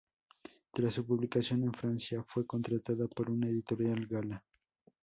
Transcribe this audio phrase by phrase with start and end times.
[0.71, 4.43] Tras su publicación en Francia, fue contratada por una editorial gala.